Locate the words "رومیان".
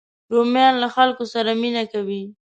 0.33-0.73